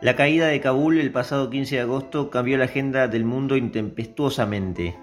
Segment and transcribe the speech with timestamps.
[0.00, 4.96] La caída de Kabul el pasado 15 de agosto cambió la agenda del mundo intempestuosamente.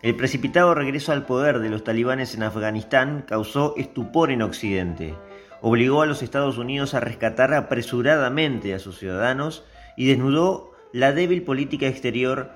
[0.00, 5.14] El precipitado regreso al poder de los talibanes en Afganistán causó estupor en Occidente,
[5.60, 9.64] obligó a los Estados Unidos a rescatar apresuradamente a sus ciudadanos
[9.98, 12.50] y desnudó la débil política exterior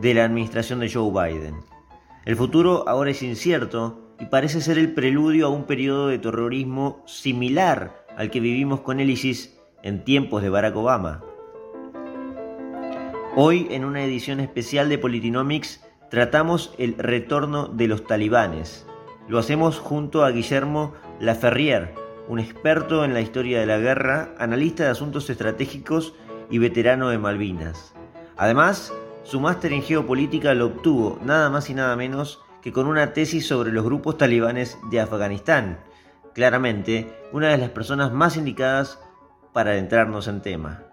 [0.00, 1.60] de la administración de Joe Biden.
[2.24, 7.04] El futuro ahora es incierto y parece ser el preludio a un periodo de terrorismo
[7.06, 11.22] similar al que vivimos con el ISIS en tiempos de Barack Obama.
[13.40, 18.84] Hoy, en una edición especial de Politinomics, tratamos el retorno de los talibanes.
[19.28, 21.94] Lo hacemos junto a Guillermo Laferrière,
[22.26, 26.14] un experto en la historia de la guerra, analista de asuntos estratégicos
[26.50, 27.94] y veterano de Malvinas.
[28.36, 33.12] Además, su máster en geopolítica lo obtuvo nada más y nada menos que con una
[33.12, 35.78] tesis sobre los grupos talibanes de Afganistán.
[36.34, 38.98] Claramente, una de las personas más indicadas
[39.52, 40.87] para adentrarnos en tema.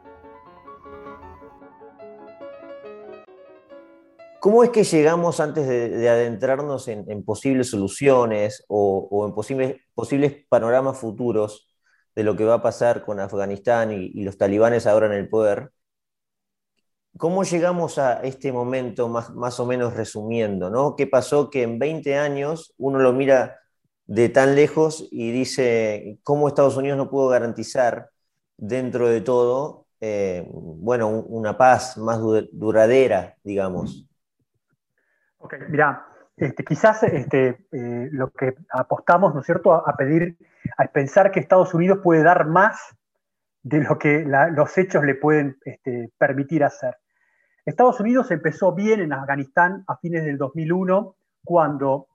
[4.46, 11.00] ¿Cómo es que llegamos antes de, adentrarnos en, posibles soluciones o, en posibles, posibles, panoramas
[11.00, 11.76] futuros
[12.14, 15.72] de lo que va a pasar con Afganistán y, los talibanes ahora en el poder?
[17.18, 20.70] ¿Cómo llegamos a este momento más, más o menos resumiendo?
[20.70, 20.96] ¿no?
[20.96, 23.58] ¿Qué pasó que en 20 años uno lo mira
[24.06, 28.12] de tan lejos y dice cómo Estados Unidos no pudo garantizar
[28.58, 32.20] dentro de todo, eh, bueno, una paz más
[32.52, 34.06] duradera, digamos?
[35.46, 40.38] Ok, mira, este, quizás este, eh, lo que apostamos, ¿no es cierto?, a, pedir,
[40.76, 42.96] a pensar que Estados Unidos puede dar más
[43.62, 46.98] de lo que los hechos le pueden este, permitir hacer.
[47.64, 52.08] Estados Unidos empezó bien en Afganistán a fines del 2001, cuando,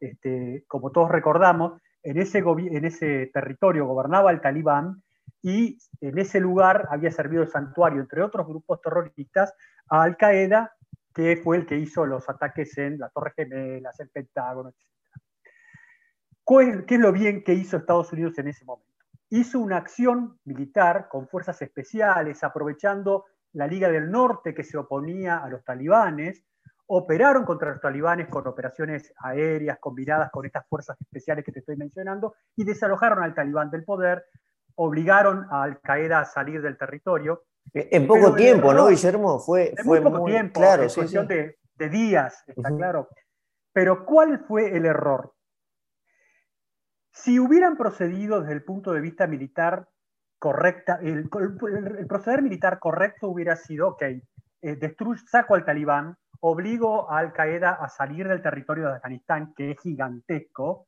[0.67, 5.03] como todos recordamos, en ese, en ese territorio gobernaba el talibán
[5.41, 9.55] y en ese lugar había servido de santuario, entre otros grupos terroristas,
[9.89, 10.73] a Al Qaeda
[11.14, 14.76] que fue el que hizo los ataques en la Torre Gemelas, el Pentágono, etc.
[16.86, 18.90] ¿Qué es lo bien que hizo Estados Unidos en ese momento?
[19.28, 25.38] Hizo una acción militar con fuerzas especiales, aprovechando la Liga del Norte que se oponía
[25.38, 26.44] a los talibanes,
[26.86, 31.77] operaron contra los talibanes con operaciones aéreas combinadas con estas fuerzas especiales que te estoy
[31.77, 34.24] mencionando y desalojaron al talibán del poder,
[34.74, 39.38] obligaron a Al Qaeda a salir del territorio en poco tiempo, ¿no, Guillermo?
[39.38, 41.56] Fue, en muy poco tiempo, claro, en cuestión De,
[41.88, 43.08] días, está claro.
[43.72, 45.32] Pero ¿cuál fue el error?
[47.12, 49.88] Si hubieran procedido desde el punto de vista militar
[50.38, 54.02] correcta, el, proceder militar correcto hubiera sido, ok,
[54.62, 54.96] eh,
[55.27, 59.80] saco al talibán, obligo a Al Qaeda a salir del territorio de Afganistán, que es
[59.80, 60.86] gigantesco,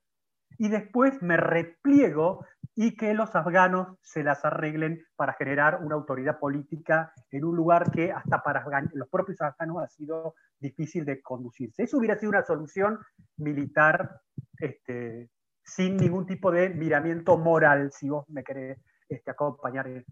[0.59, 2.45] y después me repliego
[2.75, 7.91] y que los afganos se las arreglen para generar una autoridad política en un lugar
[7.91, 11.83] que hasta para los propios afganos ha sido difícil de conducirse.
[11.83, 12.99] Eso hubiera sido una solución
[13.37, 14.21] militar
[14.59, 15.29] este,
[15.63, 18.79] sin ningún tipo de miramiento moral, si vos me querés
[19.09, 20.05] este, acompañar en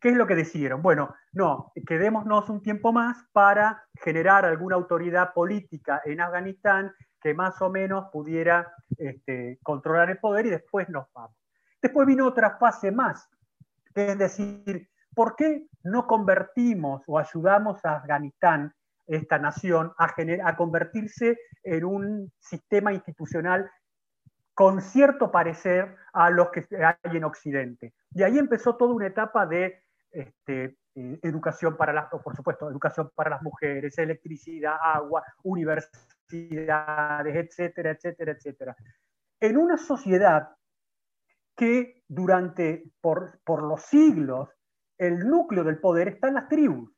[0.00, 0.82] ¿Qué es lo que decidieron?
[0.82, 7.62] Bueno, no, quedémonos un tiempo más para generar alguna autoridad política en Afganistán que más
[7.62, 11.34] o menos pudiera este, controlar el poder y después nos vamos.
[11.84, 13.28] Después vino otra fase más,
[13.94, 18.72] es decir, ¿por qué no convertimos o ayudamos a Afganistán,
[19.06, 20.14] esta nación, a,
[20.44, 23.70] a convertirse en un sistema institucional
[24.54, 27.92] con cierto parecer a los que hay en Occidente?
[28.12, 33.10] Y ahí empezó toda una etapa de este, eh, educación para las, por supuesto, educación
[33.14, 38.74] para las mujeres, electricidad, agua, universidades, etcétera, etcétera, etcétera.
[39.38, 40.48] En una sociedad
[41.56, 44.48] que durante, por, los siglos,
[44.98, 46.90] el núcleo del poder está en las tribus,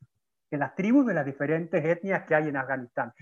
[0.51, 3.13] en las tribus de las diferentes etnias que hay en Afganistán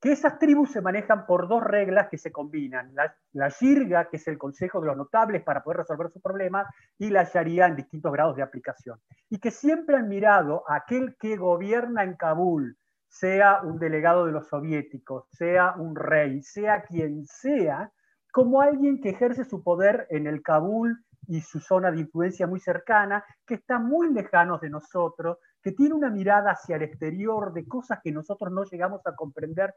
[0.00, 2.94] que esas tribus se manejan por dos reglas que se combinan.
[2.94, 6.66] La, la shirga, que es el consejo de los notables para poder resolver sus problemas,
[6.98, 9.00] y la sharia en distintos grados de aplicación.
[9.30, 12.76] Y que siempre han mirado a aquel que gobierna en Kabul,
[13.08, 17.90] sea un delegado de los soviéticos, sea un rey, sea quien sea,
[18.36, 22.60] como alguien que ejerce su poder en el Kabul y su zona de influencia muy
[22.60, 27.66] cercana, que está muy lejanos de nosotros, que tiene una mirada hacia el exterior de
[27.66, 29.74] cosas que nosotros no llegamos a comprender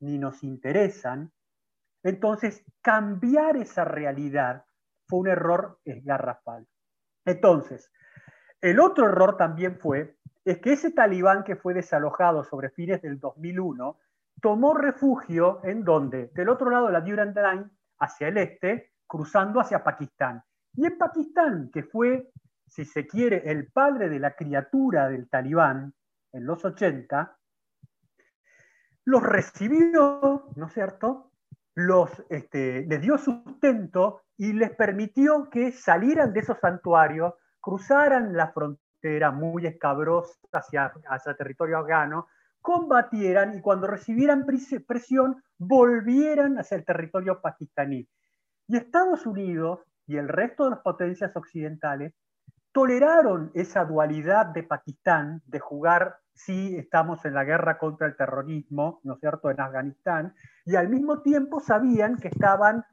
[0.00, 1.30] ni nos interesan.
[2.02, 4.64] Entonces, cambiar esa realidad
[5.06, 6.66] fue un error garrafal.
[7.24, 7.88] Entonces,
[8.60, 13.20] el otro error también fue es que ese talibán que fue desalojado sobre fines del
[13.20, 13.96] 2001
[14.40, 17.70] tomó refugio en donde, del otro lado de la Durand Line,
[18.02, 20.42] hacia el este, cruzando hacia Pakistán.
[20.74, 22.32] Y en Pakistán, que fue
[22.72, 25.92] si se quiere, el padre de la criatura del talibán
[26.32, 27.36] en los 80,
[29.04, 31.32] los recibió, ¿no es cierto?
[31.74, 38.50] Los, este, les dio sustento y les permitió que salieran de esos santuarios, cruzaran la
[38.52, 42.28] frontera muy escabrosa hacia, hacia territorio afgano,
[42.62, 44.46] combatieran y cuando recibieran
[44.86, 48.08] presión volvieran hacia el territorio pakistaní.
[48.68, 52.14] Y Estados Unidos y el resto de las potencias occidentales
[52.72, 59.00] toleraron esa dualidad de Pakistán de jugar si estamos en la guerra contra el terrorismo,
[59.02, 62.84] ¿no es cierto?, en Afganistán, y al mismo tiempo sabían que estaban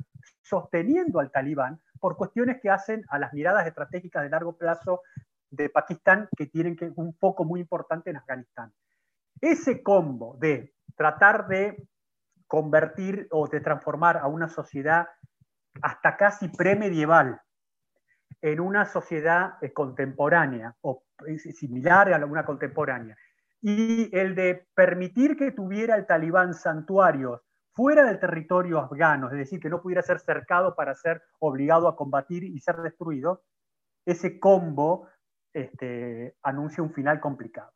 [0.42, 5.02] sosteniendo al talibán por cuestiones que hacen a las miradas estratégicas de largo plazo
[5.50, 8.74] de Pakistán que tienen un foco muy importante en Afganistán.
[9.42, 11.88] Ese combo de tratar de
[12.48, 15.08] convertir o de transformar a una sociedad
[15.82, 17.40] hasta casi premedieval
[18.42, 21.04] en una sociedad eh, contemporánea o
[21.54, 23.16] similar a una contemporánea,
[23.62, 27.42] y el de permitir que tuviera el talibán santuarios
[27.74, 31.96] fuera del territorio afgano, es decir, que no pudiera ser cercado para ser obligado a
[31.96, 33.44] combatir y ser destruido,
[34.06, 35.08] ese combo
[35.54, 37.72] este, anuncia un final complicado.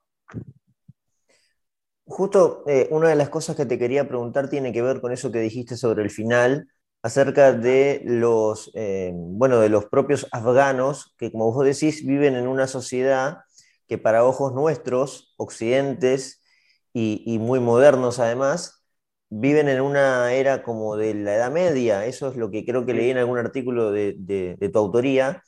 [2.05, 5.31] Justo eh, una de las cosas que te quería preguntar tiene que ver con eso
[5.31, 6.67] que dijiste sobre el final,
[7.01, 12.47] acerca de los, eh, bueno, de los propios afganos, que como vos decís, viven en
[12.47, 13.39] una sociedad
[13.87, 16.41] que para ojos nuestros, occidentes
[16.93, 18.85] y, muy modernos además,
[19.29, 22.93] viven en una era como de la Edad Media, eso es lo que creo que
[22.93, 25.43] leí en algún artículo de tu autoría,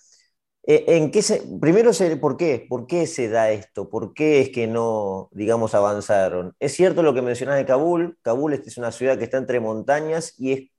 [0.67, 2.65] ¿En qué se, primero, ¿por qué?
[2.67, 3.87] ¿Por qué se da esto?
[3.87, 6.55] ¿Por qué es que no, digamos, avanzaron?
[6.59, 8.17] Es cierto lo que mencionas de Kabul.
[8.23, 10.69] Kabul es una ciudad que está entre montañas y es,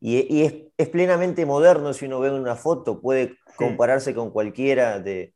[0.00, 1.92] y, es, plenamente moderno.
[1.92, 5.34] Si uno ve una foto, puede compararse con cualquiera de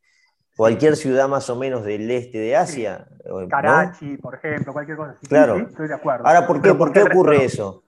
[0.57, 3.07] cualquier ciudad más o menos del este de Asia.
[3.51, 5.27] Karachi, por ejemplo, cualquier cosa así.
[5.27, 5.57] Claro.
[5.57, 6.25] estoy de acuerdo.
[6.25, 7.83] Ahora, ¿por qué, ¿por qué ocurre eso?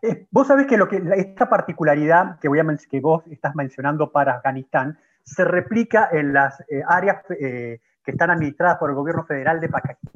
[0.00, 4.10] Eh, vos sabés que, lo que esta particularidad que, voy a, que vos estás mencionando
[4.10, 4.98] para Afganistán
[5.28, 9.68] se replica en las eh, áreas eh, que están administradas por el gobierno federal de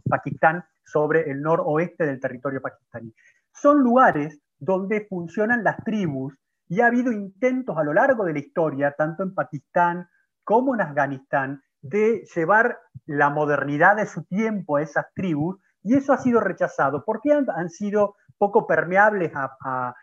[0.09, 3.13] Pakistán sobre el noroeste del territorio pakistaní.
[3.53, 6.35] Son lugares donde funcionan las tribus
[6.69, 10.09] y ha habido intentos a lo largo de la historia, tanto en Pakistán
[10.45, 16.13] como en Afganistán, de llevar la modernidad de su tiempo a esas tribus y eso
[16.13, 19.95] ha sido rechazado porque han, sido poco permeables a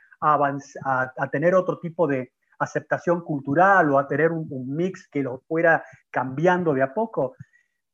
[1.31, 6.73] tener otro tipo de, aceptación cultural o a tener un, mix que lo fuera cambiando
[6.73, 7.35] de a poco.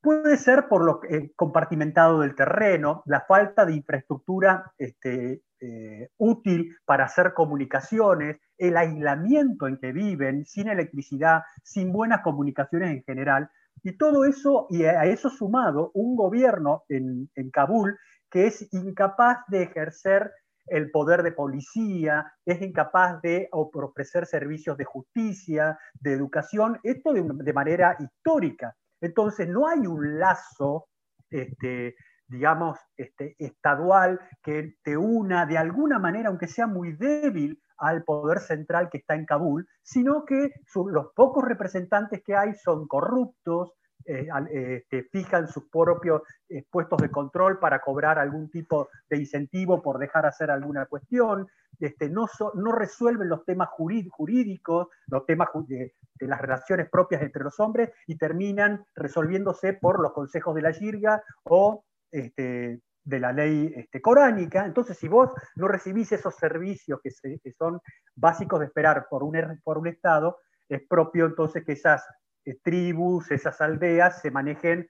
[0.02, 6.76] Puede ser por lo eh, compartimentado del terreno, la falta de infraestructura este, eh, útil
[6.86, 13.50] para hacer comunicaciones, el aislamiento en que viven, sin electricidad, sin buenas comunicaciones en general.
[13.84, 17.98] Y todo eso, y a eso sumado, un gobierno en, en Kabul
[18.36, 20.30] que es incapaz de ejercer
[20.68, 27.54] el poder de policía, es incapaz de ofrecer servicios de justicia, de educación, esto de,
[27.54, 28.76] manera histórica.
[29.02, 30.88] Entonces, no hay un lazo,
[31.30, 31.96] este,
[32.28, 38.40] digamos, este, estadual que te una de alguna manera, aunque sea muy débil, al poder
[38.40, 43.74] central que está en Kabul, sino que los pocos representantes que hay son corruptos,
[44.06, 49.82] eh, este, fijan sus propios eh, puestos de control para cobrar algún tipo de incentivo
[49.82, 51.48] por dejar hacer alguna cuestión,
[51.80, 52.28] este, no,
[52.72, 58.86] resuelven los temas jurídicos, los temas de, las relaciones propias entre los hombres y terminan
[58.96, 64.66] resolviéndose por los consejos de la Yirga o este, de la ley este, coránica.
[64.66, 67.10] Entonces, si vos no recibís esos servicios que,
[67.40, 67.80] que son
[68.16, 70.38] básicos de esperar por un, por un Estado,
[70.70, 72.04] es propio entonces que esas
[72.46, 74.90] eh, tribus, esas aldeas, se manejen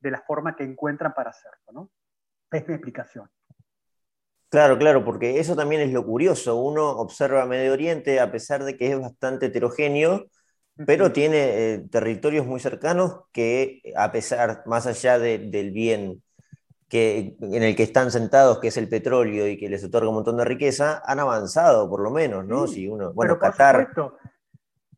[0.00, 1.72] de la forma que encuentran para hacerlo.
[1.72, 1.90] ¿no?
[2.50, 3.28] Es mi explicación.
[4.48, 6.56] Claro, claro, porque eso también es lo curioso.
[6.56, 10.26] Uno observa Medio Oriente, a pesar de que es bastante heterogéneo,
[10.86, 16.22] pero tiene eh, territorios muy cercanos que, a pesar, más allá del bien
[16.88, 20.16] que, en el que están sentados, que es el petróleo y que les otorga un
[20.16, 22.66] montón de riqueza, han avanzado, por lo menos, ¿no?
[22.66, 23.88] si uno, bueno, Qatar.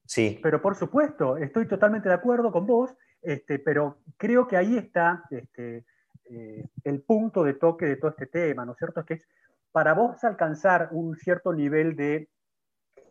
[0.06, 0.38] Sí.
[0.42, 5.24] Pero por supuesto, estoy totalmente de acuerdo con vos, este, pero creo que ahí está
[5.30, 5.84] este,
[6.26, 9.00] eh, el punto de toque de todo este tema, ¿no es cierto?
[9.00, 9.26] Es que es
[9.72, 12.30] para vos alcanzar un cierto nivel de,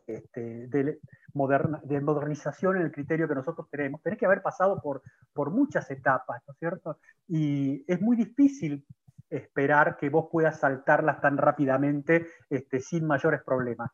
[0.07, 0.99] este, de,
[1.33, 5.01] modernización en el criterio que nosotros tenemos, tenés que haber pasado por,
[5.33, 6.97] por muchas etapas, ¿no es cierto?
[7.27, 8.85] Y es muy difícil
[9.29, 13.91] esperar que vos puedas saltarlas tan rápidamente este, sin mayores problemas.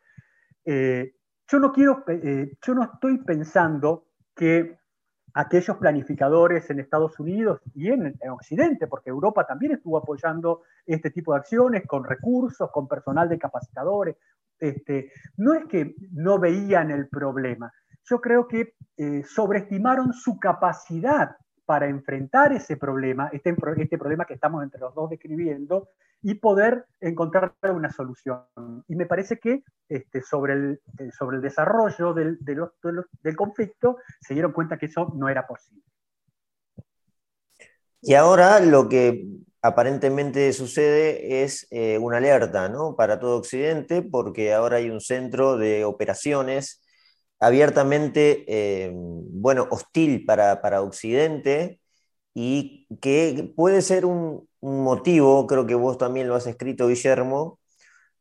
[0.66, 1.16] Eh,
[1.52, 4.80] yo no quiero, eh, yo no estoy pensando que
[5.34, 11.34] aquellos planificadores en Estados Unidos y en, Occidente, porque Europa también estuvo apoyando este tipo
[11.34, 14.16] de acciones con recursos, con personal de capacitadores.
[14.60, 21.36] Este, no es que no veían el problema, yo creo que eh, sobreestimaron su capacidad
[21.72, 25.88] para enfrentar ese problema, este, este problema que estamos entre los dos describiendo,
[26.22, 28.44] y poder encontrar una solución.
[28.90, 32.38] Y me parece que este, sobre, el, eh, sobre el desarrollo del,
[33.38, 35.82] conflicto se dieron cuenta que eso no era posible.
[38.02, 39.26] Y ahora lo que
[39.62, 45.86] aparentemente sucede es eh, una alerta para todo Occidente, porque ahora hay un centro de
[45.86, 46.82] operaciones
[47.42, 51.82] abiertamente, eh, bueno, hostil para, para Occidente
[52.34, 57.60] y que puede ser un, motivo, creo que vos también lo has escrito, Guillermo,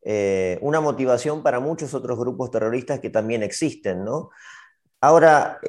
[0.03, 4.31] eh, una motivación para muchos otros grupos terroristas que también existen, ¿no?
[5.03, 5.61] Ahora,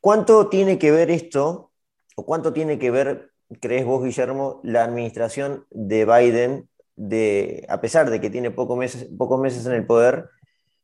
[0.00, 1.72] ¿cuánto tiene que ver esto,
[2.14, 8.08] o cuánto tiene que ver, crees vos, Guillermo, la administración de Biden, de, a pesar
[8.08, 10.28] de que tiene pocos meses, pocos meses en el poder,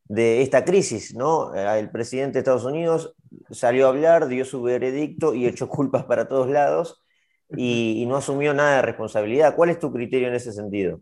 [0.08, 1.54] de esta crisis, ¿no?
[1.54, 3.14] Eh, el presidente de Estados Unidos
[3.50, 7.02] salió a hablar, dio su veredicto y echó culpas para todos lados
[7.50, 9.54] y, no asumió nada de responsabilidad.
[9.54, 11.00] ¿Cuál es tu criterio en ese sentido?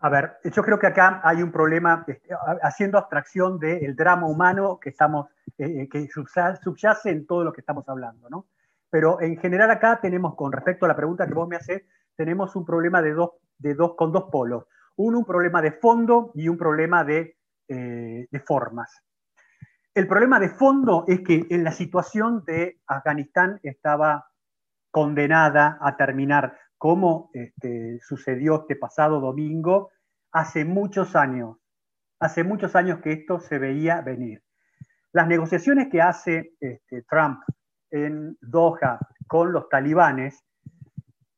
[0.00, 2.28] A ver, yo creo que acá hay un problema, este,
[2.62, 7.88] haciendo abstracción del drama humano que, estamos, eh, que subyace en todo lo que estamos
[7.88, 8.46] hablando, ¿no?
[8.90, 11.82] Pero en general acá tenemos, con respecto a la pregunta que vos me haces,
[12.16, 14.64] tenemos un problema de dos, de dos, con dos polos.
[14.96, 17.36] Uno, un problema de fondo y un problema de,
[17.72, 19.02] eh, de formas.
[19.94, 24.26] El problema de fondo es que en la situación de Afganistán estaba
[24.90, 29.90] condenada a terminar, como este, sucedió este pasado domingo,
[30.32, 31.56] hace muchos años,
[32.20, 34.42] hace muchos años que esto se veía venir.
[35.12, 37.40] Las negociaciones que hace este, Trump
[37.90, 40.44] en Doha con los talibanes,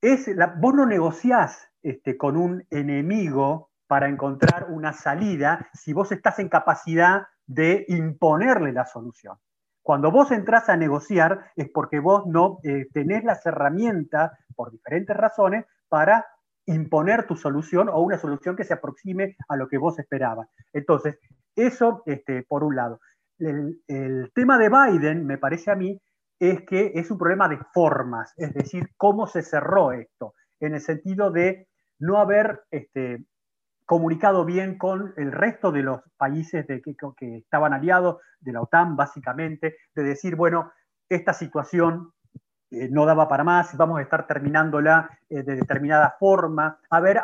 [0.00, 6.38] es vos no negociás este, con un enemigo para encontrar una salida si vos estás
[6.38, 9.36] en capacidad de imponerle la solución.
[9.82, 15.14] Cuando vos entras a negociar es porque vos no eh, tenés las herramientas, por diferentes
[15.14, 16.24] razones, para
[16.66, 20.48] imponer tu solución o una solución que se aproxime a lo que vos esperabas.
[20.72, 21.18] Entonces,
[21.54, 23.00] eso este, por un lado.
[23.38, 26.00] El, tema de Biden, me parece a mí,
[26.38, 30.80] es que es un problema de formas, es decir, cómo se cerró esto, en el
[30.80, 33.24] sentido de no haber este,
[33.86, 38.96] comunicado bien con el resto de los países de que, estaban aliados, de la OTAN
[38.96, 40.72] básicamente, de decir, bueno,
[41.08, 42.12] esta situación
[42.70, 47.20] eh, no daba para más, vamos a estar terminándola eh, de determinada forma, haber,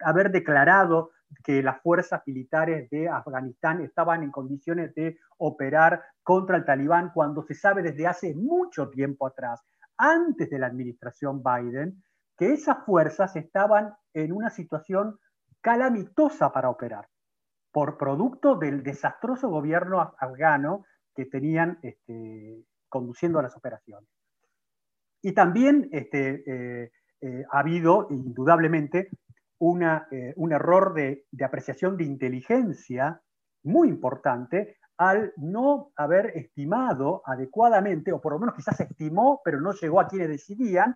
[0.00, 1.10] haber declarado
[1.42, 7.42] que las fuerzas militares de Afganistán estaban en condiciones de operar contra el talibán cuando
[7.42, 9.62] se sabe desde hace mucho tiempo atrás,
[9.96, 12.02] antes de la administración Biden,
[12.36, 15.18] que esas fuerzas estaban en una situación
[15.64, 17.08] calamitosa para operar,
[17.72, 20.84] por producto del desastroso gobierno afgano
[21.16, 24.10] que tenían este, conduciendo las operaciones.
[25.22, 26.92] Y también este, eh,
[27.22, 33.22] eh, ha habido, indudablemente, eh, un error de, de, apreciación de inteligencia
[33.62, 39.72] muy importante al no haber estimado adecuadamente, o por lo menos quizás estimó, pero no
[39.72, 40.94] llegó a quienes decidían,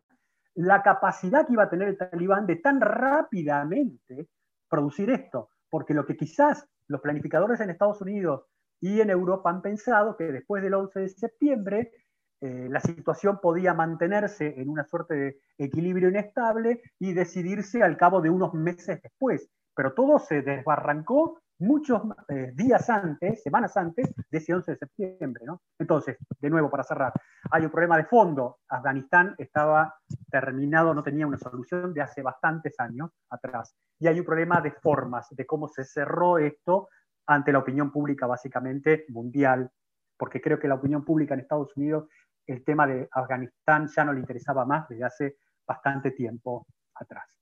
[0.56, 4.28] la capacidad que iba a tener el talibán de tan rápidamente
[4.68, 8.44] producir esto, porque lo que quizás los planificadores en Estados Unidos
[8.80, 11.92] y en Europa han pensado que después del 11 de septiembre
[12.40, 18.20] eh, la situación podía mantenerse en una suerte de equilibrio inestable y decidirse al cabo
[18.20, 19.50] de unos meses después.
[19.75, 25.44] Pero todo se desbarrancó muchos eh, días antes, semanas antes de ese 11 de septiembre.
[25.44, 25.62] ¿no?
[25.78, 27.12] Entonces, de nuevo, para cerrar,
[27.50, 28.58] hay un problema de fondo.
[28.68, 29.94] Afganistán estaba
[30.30, 33.74] terminado, no tenía una solución de hace bastantes años atrás.
[33.98, 36.88] Y hay un problema de formas, de cómo se cerró esto
[37.26, 39.70] ante la opinión pública básicamente mundial,
[40.16, 42.08] porque creo que la opinión pública en Estados Unidos,
[42.46, 45.36] el tema de Afganistán ya no le interesaba más desde hace
[45.66, 47.38] bastante tiempo atrás.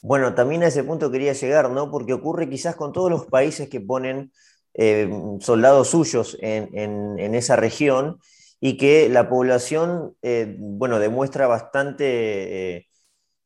[0.00, 1.90] Bueno, también a ese punto quería llegar, ¿no?
[1.90, 4.32] Porque ocurre quizás con todos los países que ponen
[4.74, 8.20] eh, soldados suyos en, esa región
[8.60, 12.86] y que la población, eh, bueno, demuestra bastante, eh,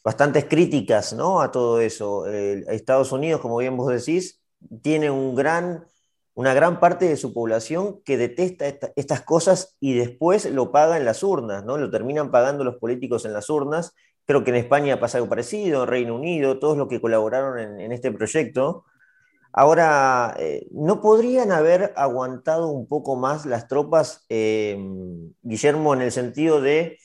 [0.05, 1.41] bastantes críticas, ¿no?
[1.41, 2.27] A todo eso.
[2.27, 4.43] Estados Unidos, como bien vos decís,
[4.83, 8.67] tiene una gran parte de su población que detesta
[8.97, 11.79] estas cosas y después lo paga en las urnas, ¿no?
[11.79, 13.95] Lo terminan pagando los políticos en las urnas
[14.33, 18.11] Creo que en España pasa algo parecido, Reino Unido, todos los que colaboraron en, este
[18.11, 18.87] proyecto.
[19.53, 24.79] Ahora, eh, ¿no podrían haber aguantado un poco más las tropas, eh,
[25.43, 26.99] Guillermo, en el sentido de,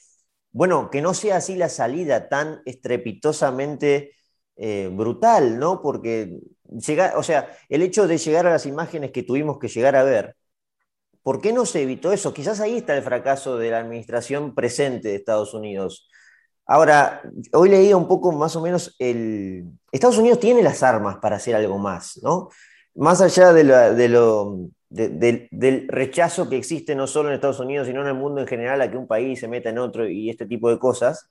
[0.51, 4.13] bueno, que no sea así la salida tan estrepitosamente
[4.55, 5.81] eh, brutal, ¿no?
[5.81, 6.39] Porque,
[7.13, 10.37] o sea, el hecho de llegar a las imágenes que tuvimos que llegar a ver,
[11.23, 12.33] ¿por qué no se evitó eso?
[12.33, 16.07] Quizás ahí está el fracaso de la administración presente de Estados Unidos.
[16.67, 17.21] Ahora,
[17.53, 19.65] hoy leía un poco más o menos el...
[19.91, 22.49] Estados Unidos tiene las armas para hacer algo más, ¿no?
[22.95, 23.63] Más allá de,
[24.09, 28.47] lo, del rechazo que existe no solo en Estados Unidos, sino en el mundo en
[28.47, 31.29] general a que un país se meta en otro y este tipo de cosas,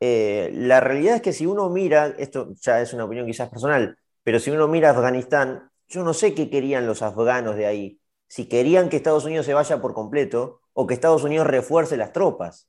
[0.00, 3.96] eh, la realidad es que si uno mira, esto ya es una opinión quizás personal,
[4.22, 8.46] pero si uno mira Afganistán, yo no sé qué querían los afganos de ahí, si
[8.48, 12.68] querían que Estados Unidos se vaya por completo o que Estados Unidos refuerce las tropas.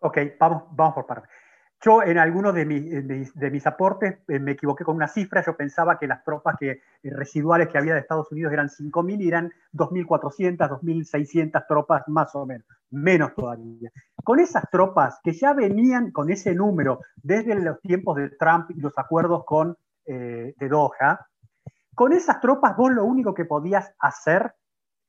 [0.00, 1.30] Ok, vamos, vamos por partes.
[1.82, 6.06] Yo en algunos de, mis aportes eh, me equivoqué con una cifra, yo pensaba que
[6.06, 10.68] las tropas que, eh, residuales que había de Estados Unidos eran 5.000 y eran 2.400,
[10.68, 13.90] 2.600 tropas más o menos, menos todavía.
[14.22, 18.80] Con esas tropas que ya venían con ese número desde los tiempos de Trump y
[18.80, 21.26] los acuerdos con, eh, de Doha,
[21.94, 24.54] con esas tropas vos lo único que podías hacer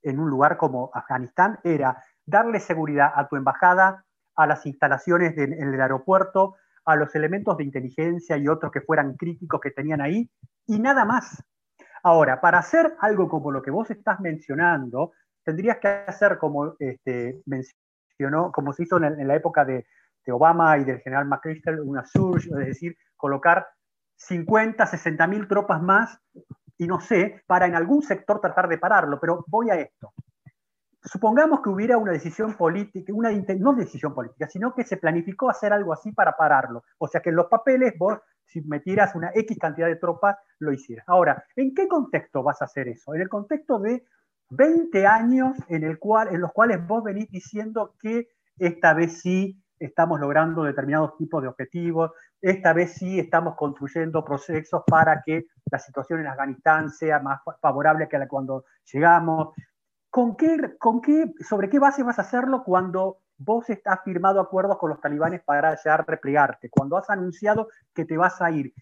[0.03, 4.05] en un lugar como Afganistán era darle seguridad a tu embajada,
[4.41, 6.55] a las instalaciones en el aeropuerto,
[6.85, 10.29] a los elementos de inteligencia y otros que fueran críticos que tenían ahí,
[10.65, 11.43] y nada más.
[12.03, 15.11] Ahora, para hacer algo como lo que vos estás mencionando,
[15.43, 19.85] tendrías que hacer como este, mencionó, como se hizo en, la época de,
[20.31, 23.67] Obama y del general McChrystal, una surge, es decir, colocar
[24.15, 26.19] 50, 60 mil tropas más,
[26.77, 30.13] y no sé, para en algún sector tratar de pararlo, pero voy a esto
[31.03, 35.73] supongamos que hubiera una decisión política, una no decisión política, sino que se planificó hacer
[35.73, 36.83] algo así para pararlo.
[36.97, 40.71] O sea que en los papeles vos, si metieras una X cantidad de tropas, lo
[40.71, 41.05] hicieras.
[41.07, 43.15] Ahora, ¿en qué contexto vas a hacer eso?
[43.15, 44.03] En el contexto de
[44.51, 51.17] 20 años en, los cuales vos venís diciendo que esta vez sí estamos logrando determinados
[51.17, 56.89] tipos de objetivos, esta vez sí estamos construyendo procesos para que la situación en Afganistán
[56.91, 59.55] sea más favorable que cuando llegamos,
[60.11, 64.77] ¿con qué, con qué, ¿sobre qué base vas a hacerlo cuando vos has firmado acuerdos
[64.77, 68.73] con los talibanes para ya replegarte, cuando has anunciado que te vas a ir?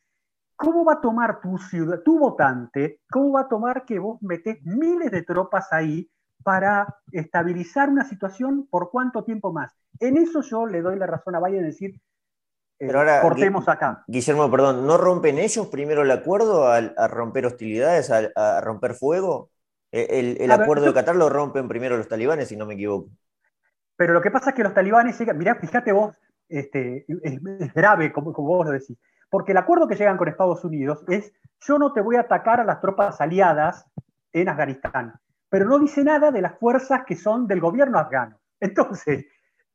[0.55, 4.57] ¿Cómo va a tomar tu ciudad, tu votante, cómo va a tomar que vos metés
[4.63, 6.09] miles de tropas ahí
[6.43, 9.71] para estabilizar una situación por cuánto tiempo más?
[9.99, 11.91] En eso yo le doy la razón a Biden decir,
[12.79, 14.03] eh, Pero ahora, cortemos acá.
[14.07, 19.51] Guillermo, perdón, ¿no rompen ellos primero el acuerdo a, romper hostilidades, a romper fuego?
[19.91, 23.09] Eh, el, acuerdo de Qatar lo rompen primero los talibanes, si no me equivoco.
[23.95, 26.15] Pero lo que pasa es que los talibanes llegan, mirá, fíjate vos,
[26.47, 28.97] este, es, grave como, como, vos lo decís,
[29.29, 32.59] porque el acuerdo que llegan con Estados Unidos es, yo no te voy a atacar
[32.59, 33.85] a las tropas aliadas
[34.31, 35.13] en Afganistán,
[35.49, 38.39] pero no dice nada de las fuerzas que son del gobierno afgano.
[38.59, 39.25] Entonces,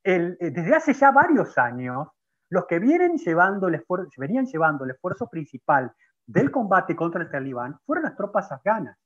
[0.02, 2.08] el, eh, desde hace ya varios años,
[2.50, 5.92] los que vienen llevando el esfuerzo, venían llevando el esfuerzo principal
[6.26, 8.96] del combate contra el talibán fueron las tropas afganas.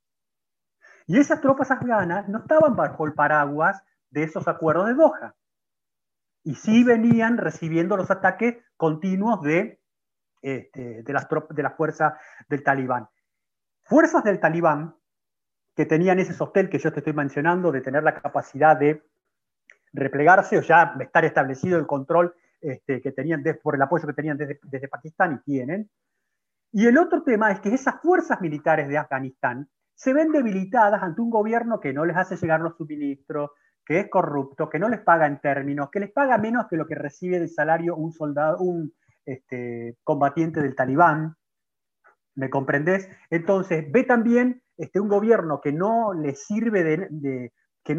[1.09, 5.35] Y esas tropas afganas no estaban bajo el paraguas de esos acuerdos de Doha.
[6.45, 9.81] Y sí venían recibiendo los ataques continuos de,
[10.43, 12.19] este, de, las, de la fuerza
[12.51, 13.09] del talibán.
[13.85, 14.97] Fuerzas del talibán
[15.75, 19.03] que tenían ese sostel que yo te estoy mencionando, de tener la capacidad de
[19.95, 24.37] replegarse o ya estar establecido el control este, que tenían por el apoyo que tenían
[24.37, 25.91] desde, desde Pakistán y tienen.
[26.71, 31.21] Y el otro tema es que esas fuerzas militares de Afganistán se ven debilitadas ante
[31.21, 33.51] un gobierno que no les hace llegar los suministros,
[33.85, 36.87] que es corrupto, que no les paga en términos, que les paga menos que lo
[36.87, 38.93] que recibe de salario un soldado, un
[39.27, 41.35] este, combatiente del talibán.
[42.37, 43.09] ¿Me comprendés?
[43.29, 47.97] Entonces, ve también este, un gobierno que no le sirve de, que,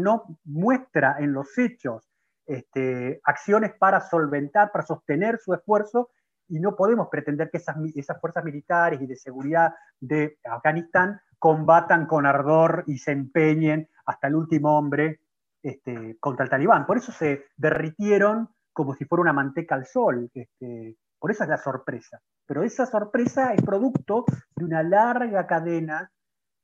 [0.00, 2.10] no muestra en los hechos
[2.46, 6.08] este, acciones para solventar, para sostener su esfuerzo,
[6.48, 12.24] y no podemos pretender que esas fuerzas militares y de seguridad de Afganistán combatan con
[12.24, 15.20] ardor y se empeñen hasta el último hombre
[15.62, 16.86] este, contra el talibán.
[16.86, 20.30] Por eso se derritieron como si fuera una manteca al sol.
[20.32, 22.22] Este, por eso es la sorpresa.
[22.46, 24.24] Pero esa sorpresa es producto
[24.56, 26.10] de una larga cadena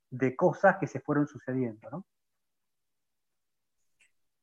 [0.08, 2.06] de cosas que se fueron sucediendo.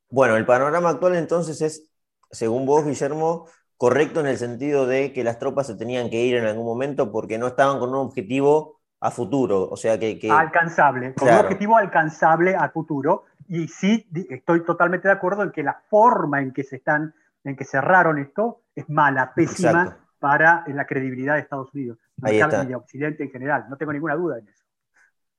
[0.07, 1.89] Bueno, el panorama actual entonces es,
[2.29, 6.35] según vos, Guillermo, correcto en el sentido de que las tropas se tenían que ir
[6.35, 10.19] en algún momento porque no estaban con un objetivo a futuro, o sea que...
[10.31, 13.25] Alcanzable, con un objetivo alcanzable a futuro.
[13.47, 17.55] Y sí, estoy totalmente de acuerdo en que la forma en que se están, en
[17.55, 21.97] que cerraron esto es mala, pésima para la credibilidad de Estados Unidos.
[22.21, 22.65] Ahí está.
[22.65, 24.63] de Occidente en general, no tengo ninguna duda en eso.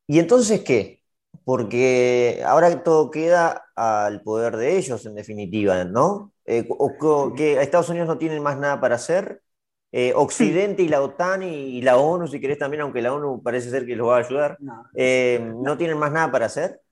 [0.06, 1.02] ¿Y entonces qué?
[1.44, 6.32] Porque ahora todo queda al poder de ellos, en definitiva, ¿no?
[6.46, 9.42] Eh, o, que Estados Unidos no tienen más nada para hacer.
[9.90, 13.70] Eh, Occidente y la OTAN y, la ONU, si querés también, aunque la ONU parece
[13.70, 16.82] ser que los va a ayudar, no, eh, ¿no tienen más nada para hacer?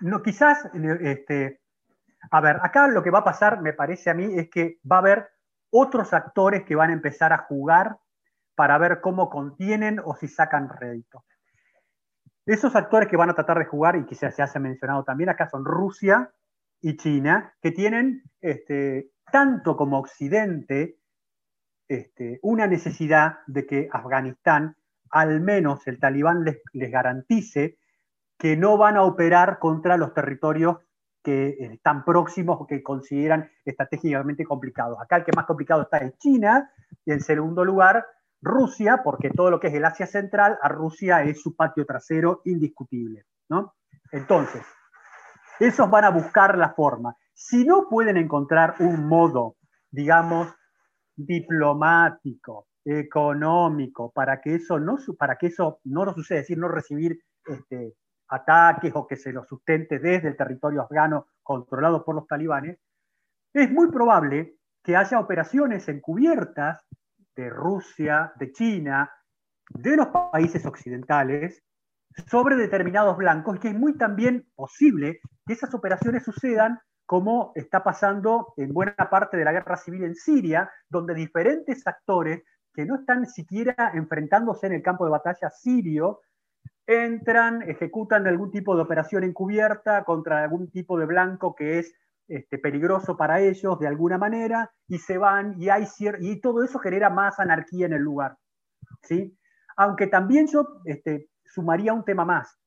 [0.00, 0.68] No, quizás,
[1.00, 1.62] este,
[2.30, 4.96] a ver, acá lo que va a pasar, me parece a mí, es que va
[4.96, 5.30] a haber
[5.70, 7.96] otros actores que van a empezar a jugar
[8.54, 11.24] para ver cómo contienen o si sacan rédito.
[12.44, 15.48] Esos actores que van a tratar de jugar, y se, se hace mencionado también acá,
[15.48, 16.30] son Rusia
[16.82, 20.98] y China, que tienen este, tanto como Occidente
[21.88, 24.76] este, una necesidad de que Afganistán,
[25.10, 27.78] al menos el talibán les, les garantice
[28.38, 30.78] que no van a operar contra los territorios
[31.22, 34.98] que están próximos o que consideran estratégicamente complicados.
[35.00, 36.70] Acá el que más complicado está es China
[37.04, 38.06] y en segundo lugar
[38.40, 42.42] Rusia, porque todo lo que es el Asia Central, a Rusia es su patio trasero
[42.44, 43.24] indiscutible.
[43.48, 43.74] ¿no?
[44.12, 44.62] Entonces,
[45.58, 47.16] esos van a buscar la forma.
[47.34, 49.56] Si no pueden encontrar un modo,
[49.90, 50.54] digamos,
[51.16, 56.68] diplomático, económico, para que eso no, para que eso no lo suceda, es decir, no
[56.68, 57.94] recibir este,
[58.28, 62.78] ataques o que se lo sustente desde el territorio afgano controlado por los talibanes,
[63.52, 66.84] es muy probable que haya operaciones encubiertas
[67.34, 69.10] de Rusia, de China,
[69.70, 71.62] de los países occidentales
[72.28, 77.82] sobre determinados blancos y que es muy también posible que esas operaciones sucedan como está
[77.82, 82.42] pasando en buena parte de la guerra civil en Siria, donde diferentes actores
[82.74, 86.20] que no están siquiera enfrentándose en el campo de batalla sirio,
[86.86, 91.94] entran, ejecutan algún tipo de operación encubierta contra algún tipo de blanco que es
[92.28, 97.38] este, peligroso para ellos de alguna manera y se van y, todo eso genera más
[97.38, 98.36] anarquía en el lugar.
[99.02, 99.36] ¿sí?
[99.76, 102.58] Aunque también yo este, sumaría un tema más.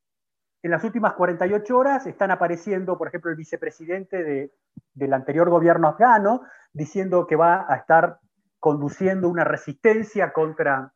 [0.62, 4.52] En las últimas 48 horas están apareciendo, por ejemplo, el vicepresidente
[4.94, 6.42] del anterior gobierno afgano
[6.74, 8.20] diciendo que va a estar
[8.60, 10.92] conduciendo una resistencia contra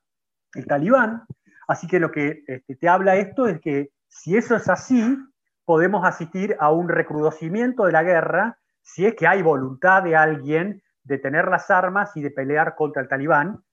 [0.54, 1.24] el talibán.
[1.68, 5.18] Así que lo que este, te habla esto es que si eso es así,
[5.66, 10.84] podemos asistir a un recrudecimiento de la guerra si es que hay voluntad de alguien
[11.04, 13.64] de tener las armas y de pelear contra el talibán,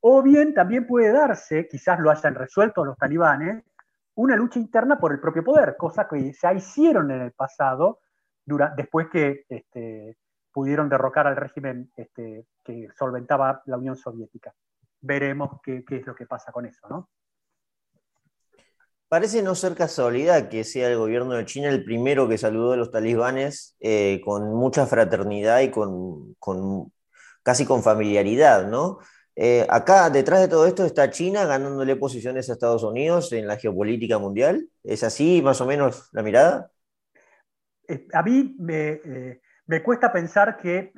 [0.00, 3.64] o bien también puede darse, quizás lo hayan resuelto los talibanes,
[4.14, 8.00] una lucha interna por el propio poder, cosa que ya hicieron en el pasado,
[8.76, 10.16] después que este,
[10.52, 14.52] pudieron derrocar al régimen este, que solventaba la Unión Soviética.
[15.00, 17.08] Veremos qué, es lo que pasa con eso, ¿no?
[19.08, 22.76] Parece no ser casualidad que sea el gobierno de China el primero que saludó a
[22.76, 26.36] los talibanes eh, con mucha fraternidad y con,
[27.42, 28.98] casi con familiaridad, ¿no?
[29.42, 33.56] Eh, acá, detrás de todo esto, está China ganándole posiciones a Estados Unidos en la
[33.56, 34.68] geopolítica mundial.
[34.84, 36.70] ¿Es así más o menos la mirada?
[37.88, 39.00] Eh, a mí me,
[39.82, 40.92] cuesta pensar que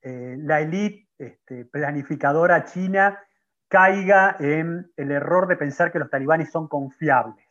[0.00, 3.20] la élite este, planificadora china
[3.68, 7.44] caiga en el error de pensar que los talibanes son confiables.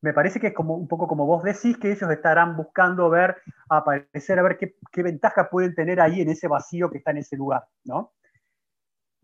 [0.00, 3.36] Me parece que es como un poco como vos decís, que ellos estarán buscando ver,
[3.68, 7.18] aparecer, a ver qué, qué ventaja pueden tener ahí en ese vacío que está en
[7.18, 8.14] ese lugar, ¿no?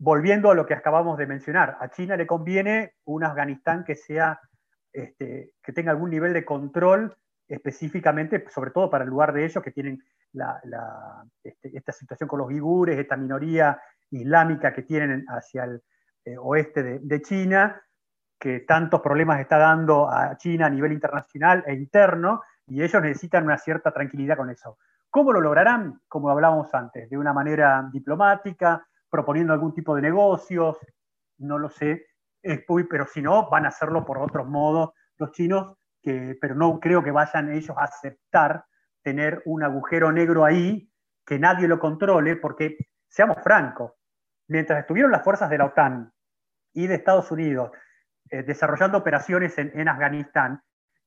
[0.03, 4.39] Volviendo a lo que acabamos de mencionar, a China le conviene un Afganistán que sea,
[4.91, 7.15] este, que tenga algún nivel de control
[7.47, 10.03] específicamente, sobre todo para el lugar de ellos que tienen
[11.43, 15.83] este, esta situación con los uigures, esta minoría islámica que tienen hacia el,
[16.25, 17.79] eh, oeste de, China,
[18.39, 23.43] que tantos problemas está dando a China a nivel internacional e interno, y ellos necesitan
[23.43, 24.79] una cierta tranquilidad con eso.
[25.11, 26.01] ¿Cómo lo lograrán?
[26.07, 30.77] Como hablábamos antes, de una manera diplomática, proponiendo algún tipo de negocios,
[31.37, 32.07] no lo sé,
[32.89, 37.03] pero si no, van a hacerlo por otros modos los chinos, que, pero no creo
[37.03, 38.65] que vayan ellos a aceptar
[39.03, 40.89] tener un agujero negro ahí,
[41.25, 43.91] que nadie lo controle, porque, seamos francos,
[44.47, 46.11] mientras estuvieron las fuerzas de la OTAN
[46.73, 47.71] y de Estados Unidos
[48.29, 50.61] eh, desarrollando operaciones en, Afganistán,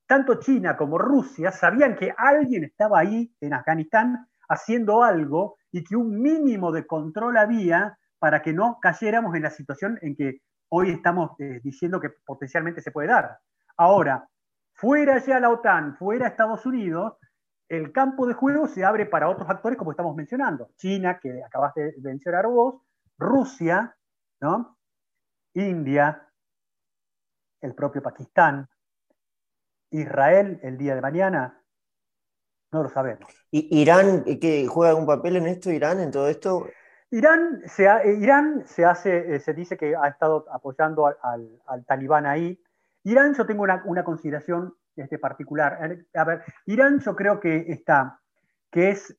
[0.07, 5.97] tanto China como Rusia sabían que alguien estaba ahí en Afganistán haciendo algo y que
[5.97, 10.91] un mínimo de control había para que no cayéramos en la situación en que hoy
[10.91, 13.41] estamos eh, diciendo que potencialmente se puede dar.
[13.77, 14.29] Ahora,
[14.73, 17.15] fuera ya la OTAN, fuera Estados Unidos,
[17.69, 20.71] el campo de juego se abre para otros actores como estamos mencionando.
[20.77, 22.81] China, que acabaste de mencionar vos,
[23.19, 23.97] Rusia,
[24.41, 24.79] ¿no?
[25.55, 26.29] India,
[27.61, 28.69] el propio Pakistán,
[29.91, 31.64] Israel el día de mañana,
[32.75, 33.31] no lo sabemos.
[33.51, 36.67] ¿Y Irán, que juega algún papel en esto, Irán, en todo esto?
[37.11, 37.85] Irán se,
[38.19, 42.61] Irán se, hace, se dice que ha estado apoyando al, talibán ahí.
[43.05, 45.79] Irán, yo tengo una, consideración este, particular.
[46.15, 48.21] A ver, Irán yo creo que está,
[48.71, 49.17] que es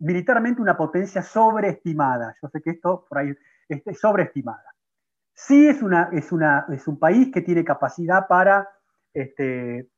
[0.00, 2.34] militarmente una potencia sobreestimada.
[2.42, 3.34] Yo sé que esto por ahí
[3.68, 4.74] es sobreestimada.
[5.32, 8.68] Sí es, una, es, una, es un país que tiene capacidad para
[9.14, 9.88] este,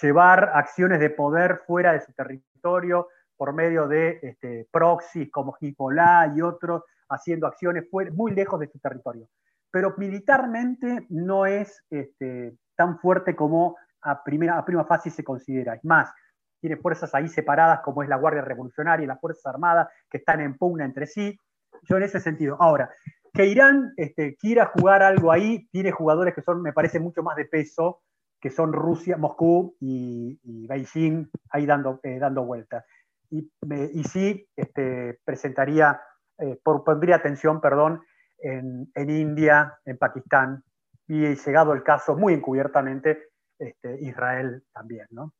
[0.00, 6.32] llevar acciones de poder fuera de su territorio por medio de este, proxies como Hezbollah
[6.36, 9.28] y otros, haciendo acciones muy lejos de su territorio.
[9.70, 15.74] Pero militarmente no es este, tan fuerte como a, primera, a prima fase se considera.
[15.74, 16.12] Es más,
[16.60, 20.40] tiene fuerzas ahí separadas como es la Guardia Revolucionaria y las Fuerzas Armadas que están
[20.40, 21.36] en pugna entre sí.
[21.82, 22.56] Yo en ese sentido.
[22.60, 22.90] Ahora,
[23.32, 27.34] que Irán este, quiera jugar algo ahí, tiene jugadores que son, me parece, mucho más
[27.36, 28.02] de peso,
[28.42, 32.84] que son Rusia, Moscú y, Beijing ahí dando, eh, dando vueltas.
[33.30, 33.48] Y,
[33.94, 36.02] y, sí este, presentaría,
[36.38, 38.02] eh, por, pondría atención, perdón,
[38.38, 40.64] en, India, en Pakistán,
[41.06, 43.28] y llegado el caso, muy encubiertamente,
[43.58, 45.32] este, Israel también, ¿no?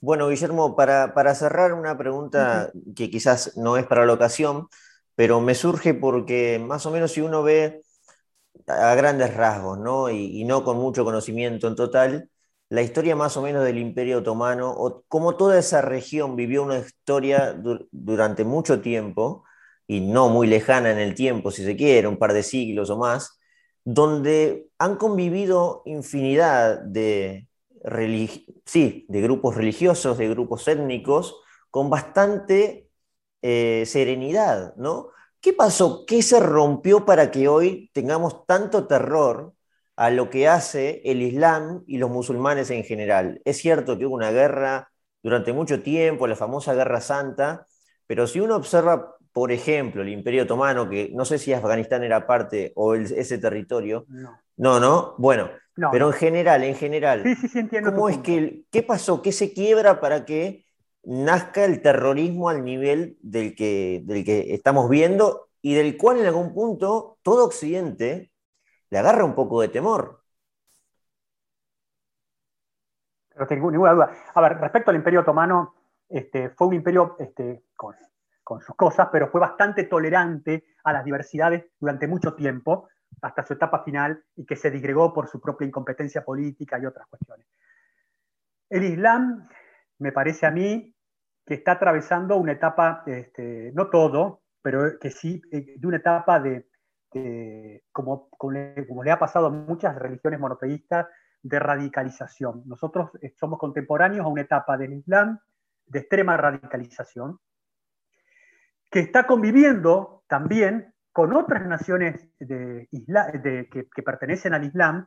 [0.00, 4.68] Bueno, Guillermo, para, para cerrar una pregunta que quizás no es para la ocasión,
[5.16, 7.82] pero me surge porque más o menos si uno ve
[8.66, 10.10] a grandes rasgos, ¿no?
[10.10, 12.30] Y, no con mucho conocimiento en total,
[12.70, 16.78] la historia más o menos del Imperio Otomano, o como toda esa región vivió una
[16.78, 17.56] historia
[17.92, 19.44] durante mucho tiempo,
[19.86, 22.98] y no muy lejana en el tiempo, si se quiere, un par de siglos o
[22.98, 23.38] más,
[23.84, 27.48] donde han convivido infinidad de,
[28.64, 31.36] sí, de grupos religiosos, de grupos étnicos,
[31.70, 32.88] con bastante
[33.42, 35.10] eh, serenidad, ¿no?
[35.44, 36.06] ¿Qué pasó?
[36.06, 39.52] ¿Qué se rompió para que hoy tengamos tanto terror
[39.94, 43.42] a lo que hace el Islam y los musulmanes en general?
[43.44, 44.90] Es cierto que hubo una guerra
[45.22, 47.66] durante mucho tiempo, la famosa Guerra Santa,
[48.06, 52.26] pero si uno observa, por ejemplo, el Imperio Otomano, que no sé si Afganistán era
[52.26, 55.14] parte o ese territorio, no, no, ¿no?
[55.18, 55.50] bueno,
[55.92, 59.20] pero en general, en general, sí, sí, entiendo ¿cómo es que, qué pasó?
[59.20, 60.63] ¿Qué se quiebra para que
[61.06, 66.26] nazca el terrorismo al nivel del que, del que estamos viendo y del cual en
[66.26, 68.32] algún punto todo Occidente
[68.90, 70.22] le agarra un poco de temor.
[73.36, 74.12] No tengo ninguna duda.
[74.34, 75.74] A ver, respecto al Imperio Otomano,
[76.08, 77.96] este, fue un imperio este, con,
[78.44, 82.88] con, sus cosas, pero fue bastante tolerante a las diversidades durante mucho tiempo,
[83.22, 87.08] hasta su etapa final, y que se digregó por su propia incompetencia política y otras
[87.08, 87.46] cuestiones.
[88.68, 89.48] El Islam,
[89.98, 90.93] me parece a mí,
[91.46, 96.40] que está atravesando una etapa, este, no todo, pero que sí, eh, de una etapa
[96.40, 96.66] de,
[97.92, 101.06] como, como, le, ha pasado a muchas religiones monoteístas,
[101.42, 102.62] de radicalización.
[102.64, 105.38] Nosotros eh, somos contemporáneos a una etapa del Islam
[105.86, 107.38] de extrema radicalización,
[108.90, 115.06] que está conviviendo también con otras naciones de, de que, que, pertenecen al Islam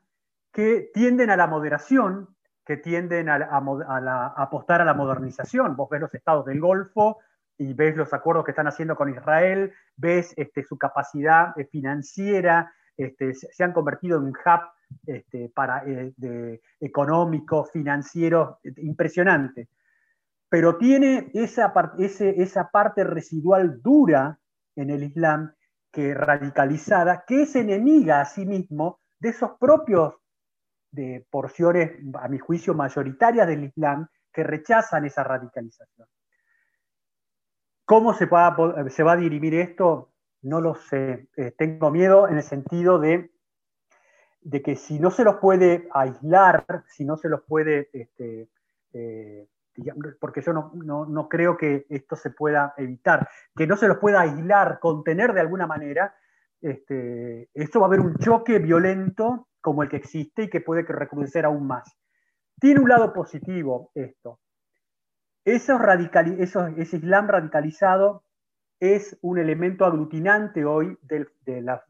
[0.54, 2.37] que tienden a la moderación
[2.67, 3.36] que tienden a,
[4.36, 5.77] apostar a la modernización.
[5.77, 7.19] Vos ves los estados del Golfo
[7.58, 12.73] y ves los acuerdos que están haciendo con Israel, ves este, su capacidad eh, financiera,
[12.97, 14.62] este, se han convertido en un hub
[15.06, 15.49] este,
[15.86, 19.69] eh, económico, financiero, impresionante.
[20.49, 24.39] Pero tiene esa, esa parte residual dura
[24.75, 25.53] en el Islam
[25.89, 30.15] que radicalizada, que es enemiga a sí mismo de esos propios
[30.97, 36.07] de porciones, a mi juicio, mayoritarias del Islam que rechazan esa radicalización.
[37.86, 40.12] ¿Cómo se va, a, se va a dirimir esto?
[40.41, 41.29] No lo sé.
[41.38, 43.31] Eh, tengo miedo en el sentido de,
[44.41, 48.49] de, que si no se los puede aislar, si no se los puede, este,
[48.93, 49.47] eh,
[50.19, 54.21] porque yo no, no, creo que esto se pueda evitar, que no se los pueda
[54.21, 56.15] aislar, contener de alguna manera,
[56.60, 60.84] este, esto va a haber un choque violento como el que existe y que puede
[60.84, 61.93] recrudecer aún más.
[62.58, 64.39] Tiene un lado positivo esto.
[65.43, 65.77] Eso
[66.77, 68.23] ese Islam radicalizado
[68.80, 71.27] es un elemento aglutinante hoy de,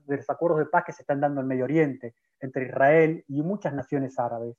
[0.07, 3.75] los acuerdos de paz que se están dando en Medio Oriente entre Israel y muchas
[3.75, 4.57] naciones árabes,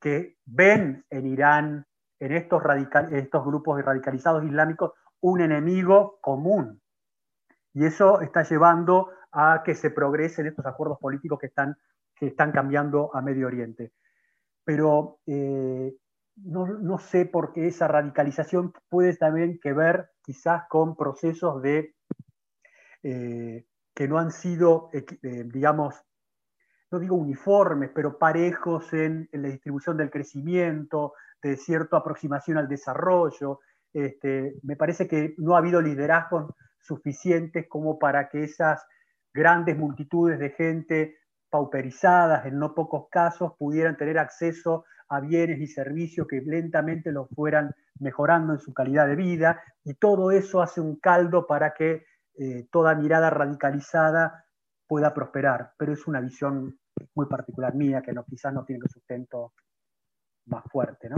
[0.00, 1.86] que ven en Irán,
[2.20, 2.62] en estos,
[3.10, 6.80] estos grupos radicalizados islámicos, un enemigo común.
[7.74, 11.76] Y eso está llevando a que se progresen estos acuerdos políticos que están
[12.16, 13.92] que están cambiando a Medio Oriente.
[14.64, 15.94] Pero eh,
[16.36, 21.94] no, sé por qué esa radicalización puede también que ver quizás con procesos de,
[23.02, 25.04] eh, que no han sido, eh,
[25.46, 26.02] digamos,
[26.90, 33.60] no digo uniformes, pero parejos en, la distribución del crecimiento, de cierta aproximación al desarrollo.
[33.92, 38.84] Este, me parece que no ha habido liderazgo suficientes como para que esas
[39.32, 41.16] grandes multitudes de gente
[42.44, 47.74] en no pocos casos pudieran tener acceso a bienes y servicios que lentamente los fueran
[48.00, 52.04] mejorando en su calidad de vida y todo eso hace un caldo para que
[52.38, 54.44] eh, toda mirada radicalizada
[54.86, 56.78] pueda prosperar, pero es una visión
[57.14, 59.52] muy particular mía que no, quizás no tiene un sustento
[60.46, 61.08] más fuerte.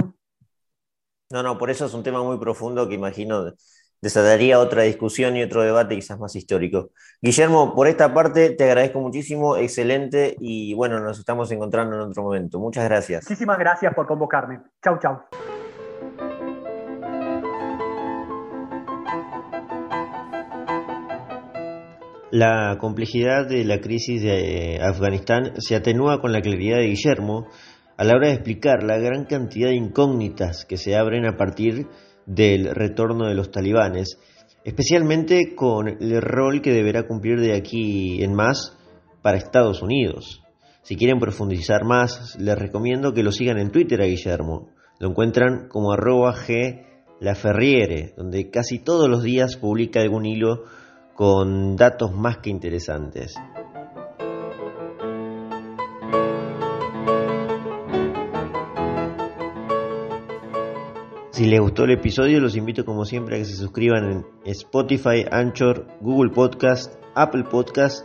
[1.31, 3.53] No, no, por eso es un tema muy profundo que imagino
[4.01, 6.91] desataría otra discusión y otro debate quizás más histórico.
[7.21, 12.23] Guillermo, por esta parte te agradezco muchísimo, excelente y bueno, nos estamos encontrando en otro
[12.23, 12.59] momento.
[12.59, 13.25] Muchas gracias.
[13.25, 14.61] Muchísimas gracias por convocarme.
[14.83, 15.19] Chau, chau.
[22.31, 27.47] La complejidad de la crisis de Afganistán se atenúa con la claridad de Guillermo
[27.97, 31.87] a la hora de explicar la gran cantidad de incógnitas que se abren a partir
[32.29, 34.19] del retorno de los talibanes,
[34.63, 38.77] especialmente con el rol que deberá cumplir de aquí en más
[39.23, 40.43] para Estados Unidos.
[40.83, 44.69] Si quieren profundizar más, les recomiendo que lo sigan en Twitter a Guillermo.
[45.01, 46.85] Lo encuentran como arroba G
[47.21, 50.65] Laferriere, donde casi todos los días publica algún hilo
[51.15, 53.35] con datos más que interesantes.
[61.39, 65.25] Si les gustó el episodio, los invito como siempre a que se suscriban en Spotify,
[65.31, 68.05] Anchor, Google Podcast, Apple Podcast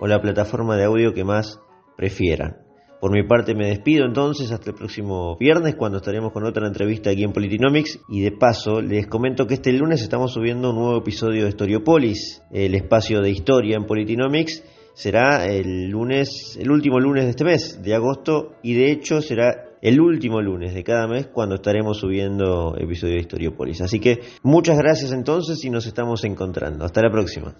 [0.00, 1.62] o la plataforma de audio que más
[1.96, 2.58] prefieran.
[3.00, 4.52] Por mi parte me despido entonces.
[4.52, 8.00] Hasta el próximo viernes cuando estaremos con otra entrevista aquí en Politinomics.
[8.10, 12.42] Y de paso les comento que este lunes estamos subiendo un nuevo episodio de Historiopolis,
[12.52, 14.62] el espacio de historia en Politinomics
[14.94, 18.56] será el lunes, el último lunes de este mes de agosto.
[18.62, 23.20] Y de hecho será el último lunes de cada mes cuando estaremos subiendo episodio de
[23.20, 23.82] Historiopolis.
[23.82, 26.86] Así que muchas gracias entonces y nos estamos encontrando.
[26.86, 27.54] Hasta la próxima.